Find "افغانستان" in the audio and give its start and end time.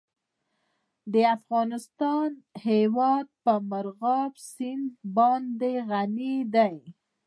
1.37-2.29